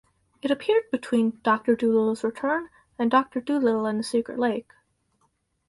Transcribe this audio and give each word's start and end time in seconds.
It 0.41 0.49
appeared 0.49 0.85
between 0.91 1.39
"Doctor 1.43 1.75
Dolittle's 1.75 2.23
Return" 2.23 2.69
and 2.97 3.11
"Doctor 3.11 3.39
Dolittle 3.39 3.85
and 3.85 3.99
the 3.99 4.03
Secret 4.03 4.39
Lake". 4.39 4.71